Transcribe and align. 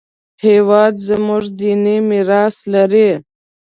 هېواد 0.45 0.93
زموږ 1.07 1.43
دیني 1.59 1.97
میراث 2.09 2.55
لري 2.73 3.09